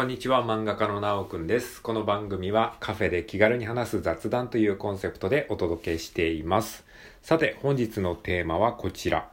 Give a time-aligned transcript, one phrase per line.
[0.00, 1.82] こんにちは、漫画家のなおくんです。
[1.82, 6.86] この番組はカフェで気軽に話す雑談というコンセプトでお届けしています。
[7.20, 9.28] さて、本日のテーマはこちら。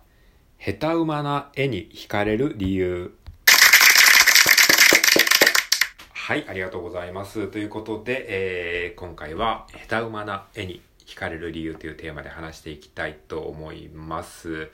[0.60, 3.16] 下手馬な絵に惹かれる理由。
[6.12, 7.48] はい、ありがとうございます。
[7.48, 14.70] ということで、えー、今回は下手馬な絵に惹かれる理由というテーマで話していきたいと思います。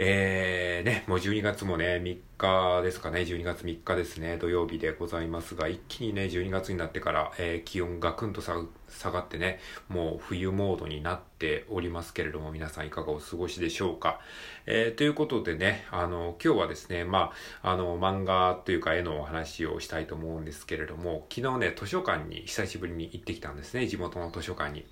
[0.00, 9.58] えー、ね、もう12月もね、3日ですかね、12月3日ですね、土曜日でございますが、一気にね、12月になってから、えー、気温がくんと下がってね、
[9.88, 14.20] もう冬モードになっておりますけれども、皆さんいかがお過ごしでしょうか。
[14.66, 24.86] えー、ということでね、あの、今日はですね、まあ、あの、漫画というか絵のお話をしたいと思うんですけれども、昨日ね、図書館に久しぶりに行ってきたんですね、地元の図書館に。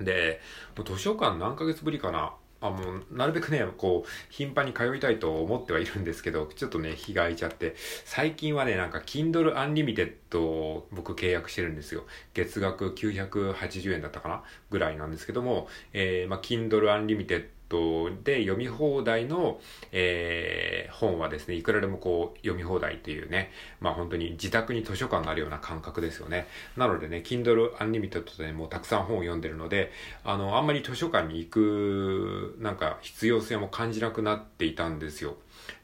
[0.00, 0.40] で、
[0.84, 2.78] 図書館何ヶ月ぶりかなあも
[3.10, 7.74] うなるべくねこう頻繁に通いたいと思ってはいるんですけど ちょっとね日が空いちゃって。
[8.04, 12.06] 最近はねなんか Kindle Unlimited を僕契約してるんですよ。
[12.34, 14.42] 月額980円だったかな？
[14.70, 19.60] ぐらいなんですけども、えー、まあ、Kindle Unlimited トで読み放題の、
[19.92, 26.46] えー、本はですね、いくらでもこう読み放題っていうね、まあ本当に自宅に図書館があるような感覚ですよね。
[26.76, 29.92] なのでね、Kindle Unlimited でもうたくさん本を読んでるので、
[30.24, 35.36] あの、あんまり図書館に行く、なんか必要性も感じなくなっていたんですよ。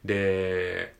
[0.03, 0.93] で、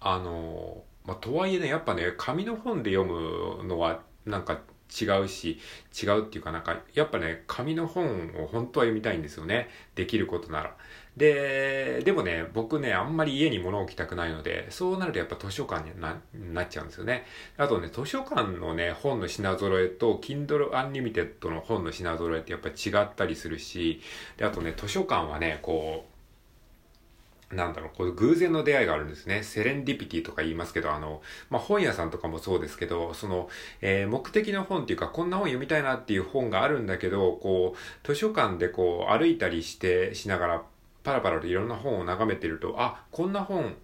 [0.00, 5.58] あの、まあ、とはいえね、やっぱね、紙の本で読むのは、なんか違うし、
[6.02, 9.68] 違うっていうかなんか、やっぱね、紙の本を本当は読みたいんですよね。
[9.94, 10.76] できることなら。
[11.16, 17.24] で、でもね、僕ね、あんまり家に物置きたくないので、そうなるとやっぱ図書館にななっちゃうんですよね。
[17.56, 24.00] あとね、図書館のね、本の品揃えと、Kindle Unlimited の本の品揃えってやっぱ違ったりするし、
[24.36, 26.15] で、あとね、図書館はね、こう、
[27.50, 29.44] なんだろう、こう偶然の出会いがあるんですね。
[29.44, 33.48] セレンディピティとか言いますけど、あの、まあ、本屋さんとかもそうですけど、その、
[33.80, 40.62] えー、目的の本っていうか、こんな本読みたいなっていう本があるんだけど、こう、図書館でこう、歩いたりして、しながら、
[41.04, 43.76] パラパラといろんな本を眺めてると、あ、こんな本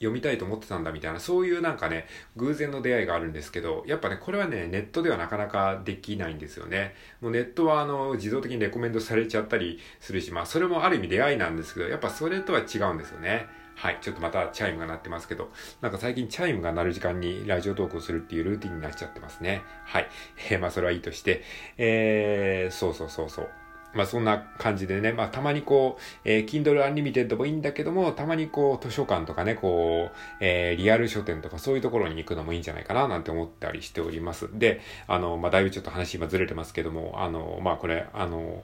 [0.00, 2.06] 読みたいと思ってたんだみたいな、そういうなんかね、
[2.36, 6.94] 偶然の出会いがあるんですけど、やっぱね、これはね、ネットではなかなかできないんですよね。
[7.20, 13.46] もうネットはあの、自動的にレコメンドされちゃったりするし、まあそれもある意味出会いなんですけど、やっぱそれとは違うんですよね。
[13.76, 15.50] はい、ちょっとまたチャイムが鳴ってますけど、
[15.82, 19.62] なんか最近チャイムが鳴る時間にラジオトークをするっていうルーティンになっちゃってますね。
[19.84, 20.08] はい。
[20.50, 21.42] えー、まあそれはいいとして、
[21.76, 23.50] えー、そうそうそうそう。
[23.94, 34.48] まあそんな感じでね、まあたまにこう、えー、Kindle Unlimited もいいんだけども、たまにこう図書館とかね、こう、えー、リアル書店とかそういうところに行くのもいいんじゃないかななんて思ったりしております。
[34.58, 38.62] で、あの、まあだいぶちょっと話今ずれてますけども、あの、まあこれ、あの、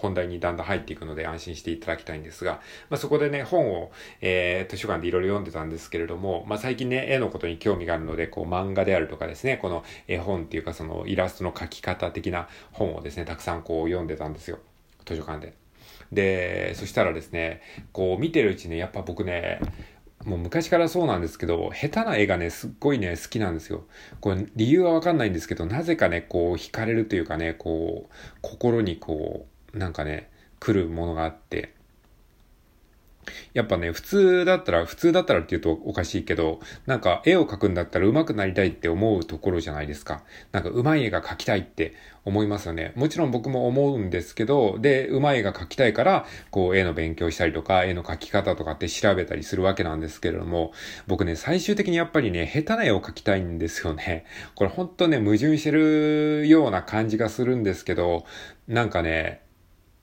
[0.00, 2.60] 本題にだんだん入っていくので安心していただきたいんですが、
[2.90, 14.58] まあ、そこでね、本を、えー、図書館でいろいろ読んでたんですけれども、まあ、最近ね、絵のことに興味があるので、こう、漫画であるとかですね、この絵本っていうか、そのイラストの描き方的な本をですね、たくさんこう読んでたんですよ。
[15.04, 15.54] 図書館で。
[16.12, 17.60] で、そしたらですね、
[17.92, 19.60] こう見てるうちね、やっぱ僕ね、
[20.24, 23.84] もう昔からそうなんですけど、下手な絵がね、すっごいね、好きなんですよ。
[24.20, 30.28] これ、理由はわかんないんですけど、なぜかね、こう、惹かれるというかね、こう、心にこう、なんかね、
[30.60, 31.74] 来るものがあって、
[33.54, 40.22] やっぱね、普通だったら、普通だったらって言うとおかしいけど、なんか絵を描くんだったら上手くなりたいって思うところじゃないですか。
[40.52, 41.94] なんか上手い絵が描きたいって
[42.24, 42.92] 思いますよね。
[42.96, 50.72] もちろん僕も思うんですけど、で、上手い絵が描きたいから、こう絵の勉強したりとか、絵の描き方とかって調べたりするわけなんですけれども、
[51.06, 54.24] 僕ね、最終的にやっぱりね、下手な絵を描きたいんですよね。
[54.54, 58.24] これほんとね、矛盾してるような感じがするんですけど、
[58.68, 59.42] なんかね、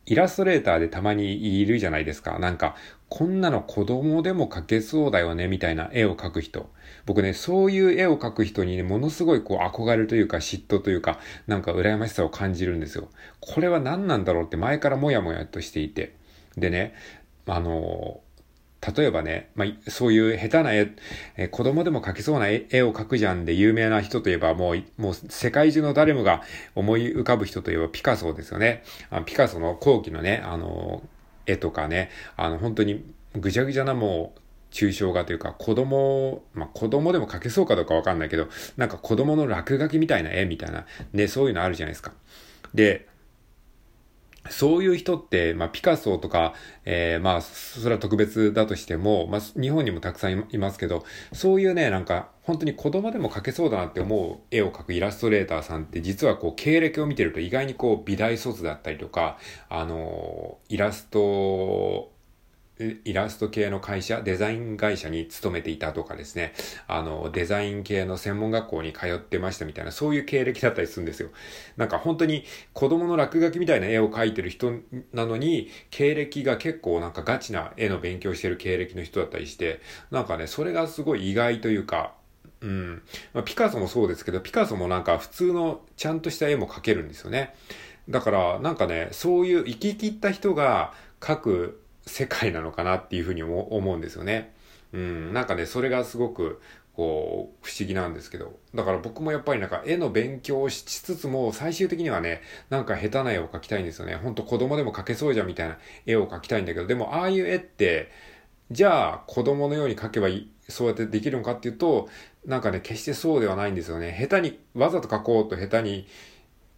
[0.06, 2.38] イラストレーターでたまにいるじゃないですか。
[2.38, 2.76] なんか、
[3.10, 6.70] こんなの子供でも描けそうだよね、みたいな絵を描く人。
[7.06, 13.10] 僕ね、そういう絵を描く人にね、ものすごいこう憧れというか嫉妬というか、なんか羨ましさを感じるんですよ。
[13.40, 16.16] これは何なんだろうって前からもやもやとしていて。
[16.58, 16.94] でね、
[17.48, 18.22] あの
[18.82, 20.92] 例えばね、まあ、そういう下手な絵、
[21.38, 26.44] え子供でも描けそうな絵を描くじゃんで有名な人といえばもう、もう世界中の誰もが
[26.76, 28.84] 思い浮かぶ人といえばピカソですよね。
[29.10, 31.02] あピカソの後期のね、あの、
[31.48, 33.04] 絵とかね、あの、本当に
[33.36, 34.40] ぐちゃぐちゃなもう、
[34.72, 42.12] 抽象画というか、子供、まあ、子供でも描けそうかどうかわかんないけど、なんか子供の落書きみたいな絵みたいな、ね、そういうのあるじゃないですか。
[42.74, 43.08] で、
[44.50, 46.54] そういう人って、まあ、ピカソとか、
[46.86, 51.04] えー、まあ、それは特別だとしても、まあ、日本にもたくさんいますけど、
[51.34, 59.38] そういうね、なんか、本当に子供でも描けそうだなって思う絵を描くイラストレーターさんって、実はこう、経歴を見てると意外にこう、美大卒だったりとか、
[59.68, 62.15] あの、イラスト
[62.80, 66.54] イラスト系の会社、デザイン会社に勤めていたとかですね、
[66.88, 71.30] あの、デザイン系の専門学校に通ってましたみたいな、そういう経歴だったりするんですよ。
[71.78, 72.44] なんか本当に
[72.74, 74.74] 子供の落書きみたいな絵を描いてる人
[75.14, 79.80] なのに、経歴が結構なんかガチな絵の勉強してる経歴の人だったりして、
[80.12, 82.14] なんかね、それがすごい意外というか、
[82.62, 83.02] うん。
[83.34, 87.54] まあ、ピカソもそうですけど、ピカソもなんか普通のちゃんとした絵も描けるんですよね。
[88.10, 94.54] だから、なんかね、そういう生き切った人が描く世界なのかなっていうふうに思うんですよね。
[94.94, 96.62] うん、なんかね、それがすごく、
[96.96, 98.58] こう、不思議なんですけど。
[98.74, 104.16] だから僕もやっぱりなんか絵の勉強をしつつも、最終的にはね、なんか下手な絵を描きたいんですよね。
[104.16, 108.12] ほんと子供でも描けそうじゃんみたいな絵を描きたいんだけど、でもああいう絵って、
[108.72, 112.08] じゃあ子供のように描けばいい、そうやってできるのかっていうと、
[112.46, 114.16] なんかね、決してそうではないんですよね。
[114.18, 116.08] 下手に、わざと描こうと下手に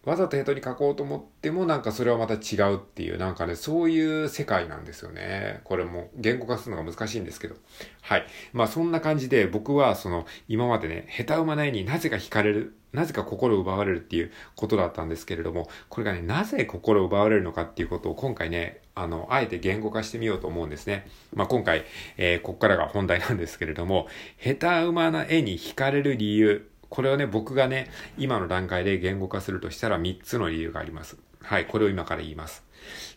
[0.08, 5.60] わざとヘトに書こうと思ってもなんかそれはまた違うっていうなんかね、そういう世界なんですよね。
[5.64, 7.56] これも言語化するのが難しいんですけど。
[8.00, 8.26] はい。
[8.54, 21.06] まあそんな感じで僕はその今までね、下手馬ないになぜか惹かれる、なぜか心奪われるっていうことだったんですけれども、これがね、なぜ心奪われるのかっていうことを今回ね、あの、あえて言語化してみようと思うんですね。
[21.34, 21.84] まあ今回、
[22.16, 24.08] えー、ここからが本題なんですけれども、
[24.42, 31.16] 下手馬な絵に惹かれる理由、これをね、僕がね、今の段階で言語化するとしたら3つの理由があります。
[31.42, 32.64] はい、これを今から言います。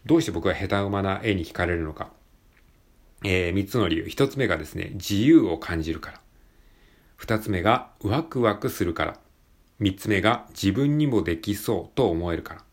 [0.05, 2.11] どうして僕は下手馬な絵に惹かれるのか。
[3.23, 4.05] えー、3つの理由。
[4.05, 6.21] 1つ目がですね、自由を感じるから。
[7.19, 9.17] 2つ目がワクワクするから。
[9.79, 12.63] 3つ目が自分にもできそうと思えるから。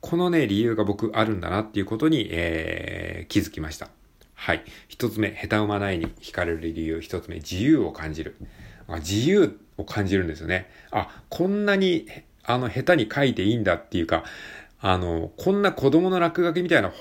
[0.00, 3.88] このね、理由が僕あるんだなっていうことに、えー、気づきました。
[4.34, 4.64] はい。
[4.90, 6.98] 1つ目、下手馬な絵に惹かれる理由。
[6.98, 8.36] 1つ目、自由を感じる。
[9.00, 10.70] 自由を感じるんですよね。
[10.90, 12.06] あ、こんなに、
[12.44, 14.24] あの、下手に描いていいんだっていうか、
[14.80, 16.92] あの、こんな子供の落書きみたいな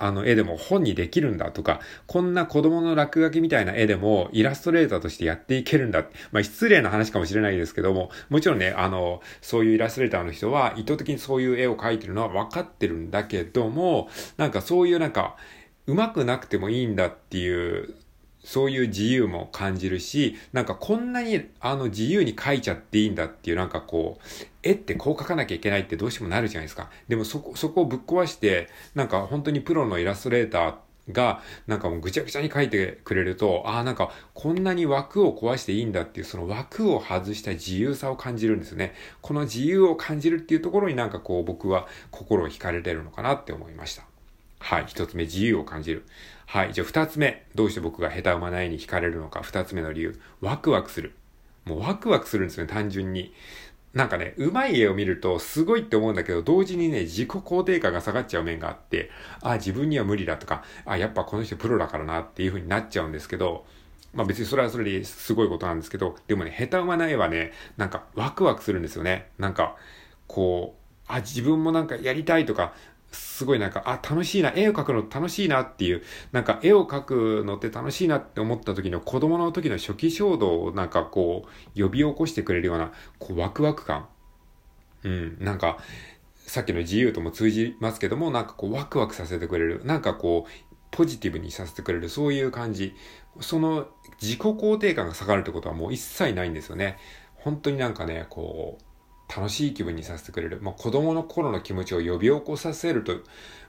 [0.00, 6.04] あの絵でも本にできるんだとか、こんな子供の落書きみたいな絵でもイラストレーターとしてやっていけるんだ。
[6.32, 15.36] まあ失礼な話かもしれないですけども、もちろんね、あの、そういうイラストレーターの人は意図的にそういう絵を描いてるのは分かってるんだけども、なんかそういうなんか、
[15.86, 17.94] 上手くなくてもいいんだっていう
[18.42, 26.90] そういう自由も感じるし、なんかこんなにあの自由に描いちゃっていいんだっていうなんかこう、絵ってこう描かなきゃいけないってどうしてもなるじゃないですか。
[27.08, 30.74] でもそこ、そこをぶっ壊して、なんか本当にプロのイラストレーター
[31.12, 38.94] が、なんかもうぐちゃぐちゃに描いてくれると、ああ、なんかこんなに枠を壊していいんだっていう、その枠を外した自由さを感じるんですね。
[39.20, 44.04] この自由を感じるっていうところになんかこう僕は心を惹かれてるのかなって思いました。
[44.60, 44.84] はい。
[44.86, 46.04] 一つ目、自由を感じる。
[46.46, 46.72] はい。
[46.72, 47.46] じゃあ二つ目。
[47.54, 49.40] どうして僕が下手馬ないに惹かれるのか。
[49.42, 50.20] 二つ目の理由。
[50.40, 51.14] ワクワクする。
[51.64, 53.34] もうワクワクするんですよね、単純に。
[53.94, 59.10] なんかね、うまい絵を見るとすごいって思うんだけど、同時にね、自己肯定感が下がっちゃう面があって、
[59.42, 63.64] あ、自分には無理だとか、あ、やっぱこの人プロだからなっていう風になっちゃうんですけど、
[64.14, 69.30] まあ別にそれはそれですごいことなんですけど、でもね、下手馬な絵はね、なんかワクワクするんですよね。
[69.38, 69.76] なんか、
[70.28, 72.72] こう、あ、自分もなんかやりたいとか、
[73.10, 76.02] すごいなんか、あ、楽しいな、絵を描くの楽しいなっていう、
[76.32, 84.08] なんか絵を描くのって楽しいなって思った時の子供の時の初期衝動をなんかこう、呼び起こしてくれるような、こう、ワクワク感。
[85.02, 85.78] うん、なんか、
[86.36, 89.82] さっきの自由とも通じますけども、なんかこう、ワクワクさせてくれる。
[89.84, 92.94] なんかこう、ポジティブにさせてくれる、そういう感じ。
[93.40, 93.88] その
[94.20, 96.98] 自己肯定感が下がるってことはもう一切ないんですよね。
[97.36, 98.84] 本当になんかね、こう、
[99.34, 100.58] 楽しい気分にさせてくれる。
[100.60, 103.14] まあ、子供の頃の気持ちを呼び起こさせると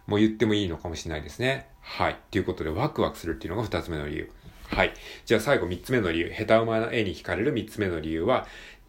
[0.08, 1.68] も言ってもいいのかもしれないですね。
[1.82, 2.18] はい。
[2.32, 4.32] ということで、ワクワクするっていうのが二つ目の理由。
[4.68, 4.94] はい。
[5.26, 6.32] じゃあ最後三つ目の理由。
[6.32, 8.48] 下手馬の絵に惹かれる三つ目の理由は、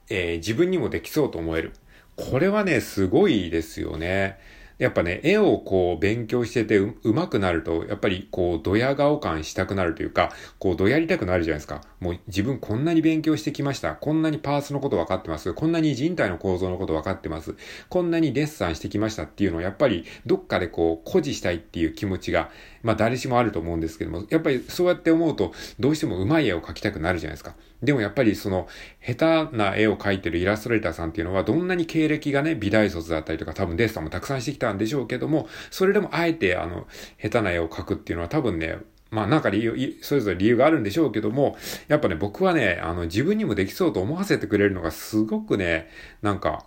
[0.09, 1.73] えー、自分にもできそうと思える。
[2.17, 4.39] これはね、すごいですよね。
[4.83, 11.83] やっぱね、絵をこう勉強しててう上手くなると、やっぱりこうドヤ顔感したくなるというか、こうドヤりたくなるじゃないですか。
[12.01, 13.95] もう自分こんなに勉強してきました。
[13.95, 15.55] こんなにパーツのこと分かってます。
[15.55, 17.55] こんなに人体の構造のこと分かってます。
[17.89, 22.51] こんなにデッサンしてきましたっていうのをやっぱりどっかでこう誇示したいっていう気持ちが、
[22.83, 27.55] まあ誰しもあると思うんですけども、やっぱりそうやって思うとどうしても上手い絵を描きたくなるじゃないですか。
[27.83, 28.69] でもやっぱりその、
[29.05, 36.87] 下手な絵を描いてるイラストレーターさんっていうのは、どんなに経歴がね、美大卒だったりとか、多分デッサンもたくさんしてきたんでしょうけども、それでもあえて、あの、
[37.21, 38.79] 下手な絵を描くっていうのは多分ね、
[39.11, 41.57] まあなんか理由、それぞれ理由があるんでしょうけども、
[41.89, 45.91] やっぱね、僕はね、あの、自分にもできそうと思わせてくれるのがすごくね、
[46.23, 46.67] なんか、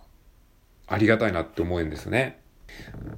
[0.86, 2.40] ありがたいなって思うんですね。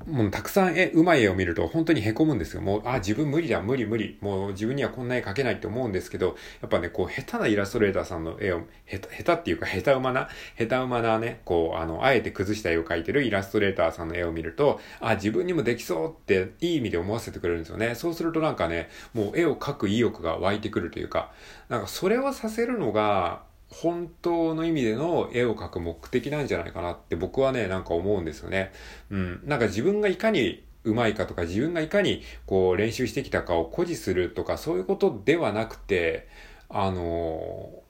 [0.07, 2.63] もうたくさん絵、うまい絵を見ると本当に凹むんですよ。
[2.63, 4.17] もう、あ、自分無理だ、無理無理。
[4.21, 10.29] もう自分にはこんな絵描けないって思うんですけど、やっぱね、こう、下手なイラストレーターさんの絵を、下手、下手っていうか、下手馬な、
[10.59, 17.95] 下手馬なね、こう、あの、あえて崩した絵を描いてるイラストレーターさんの絵を見ると、あ、自分にもできそうって、いい意味で思わせてくれるんですよね。
[17.95, 21.33] そうするとなんかね、もう絵を描く意欲が湧いてくるというか、
[21.69, 28.73] なんかそれをさせるのが、本当の意味での絵を描く目的なんじゃないかなって僕はね、なんか思うんですよね。
[29.11, 29.43] うん。
[29.45, 36.29] なんか自分がいかにうまいかとか自分がいかにこう練習してきたかを誇示するとかそういうことではなくて、
[36.71, 37.83] あの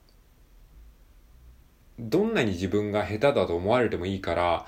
[1.97, 4.65] どんなに自分が下手だと思われてもいいから、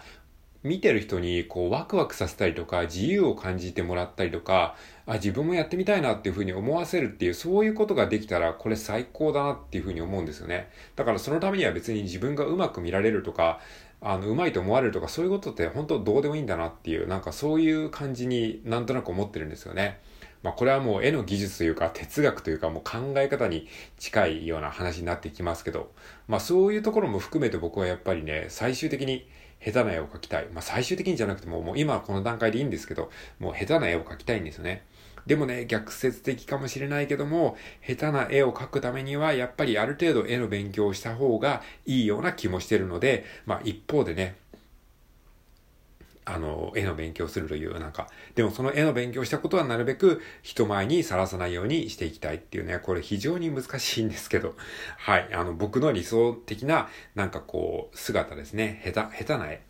[0.63, 4.75] 見てる人にこうワクワクさせたりとか自由を感じてもらったりとか
[5.07, 10.69] あ自分もやってみたいなっていうふうに思わせるっていうそういうことができたらこれ最高だなっていうふうに思うんですよね。
[10.95, 13.59] だからそのためには別に自分がうまく見られるとか
[14.01, 19.99] あのうまいと思われるとかそういうことって本当どうでもいいんだなっていうなんかそういう感じになんとなく思ってるんですよね。
[20.43, 23.67] まあこれはもう絵の技術というか哲学というかもう考え方に
[23.97, 25.91] 近いような話になってきますけど
[26.27, 29.27] まあそういうところも含めて僕はやっぱりね最終的に
[29.63, 30.47] 下手な絵を描きたい。
[30.51, 34.83] まあ、最終的にじゃなくても、もう今はこの段階でいいんですけど、もう下手な絵を描きたいんですよね。
[35.27, 37.55] でもね、逆説的かもしれないけども、
[37.87, 44.35] 下手な絵を描くためには、やっぱりある程度絵の勉強をした方がいいような気もしてるので、まあ一方でね、
[46.33, 54.55] あの、絵の勉強するという、なんか、でもその絵の勉強したことはなるべく人前にさらさないようにしていきたいっていうね、これ非常に難しいんですけど、
[54.97, 58.81] はい、あの、僕の理想的な、なんかこう、姿ですね。
[58.85, 59.61] 下手、下手な絵。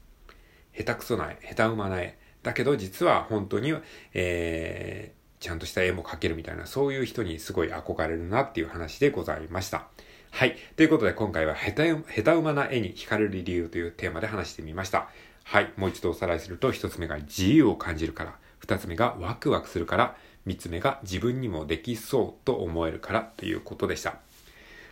[0.77, 1.37] 下手くそな絵。
[1.47, 2.17] 下手馬な絵。
[2.43, 3.71] だけど実は本当に、
[4.13, 9.87] えー、ちゃんとした絵も描けるみたいな、そういう人にすごい憧れるなっていう話でございました。
[10.31, 10.55] はい。
[10.75, 15.09] ということで今回は下手、下手馬な絵に惹かれる理由というテーマで話してみました。
[15.43, 15.71] はい。
[15.75, 24.15] もう一度おさらいすると、一つ目が自由を感じるから、二つ目がワクワクするから、三つ目が自分にもできそうと思えるからということでした。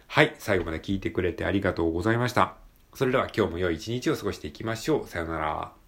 [0.07, 0.35] はい。
[0.39, 2.55] 最後まで聞いてくれてありがとうございました。
[2.93, 5.07] それでは今日も良い一日を過ごしていきましょう。
[5.07, 5.78] さようなら。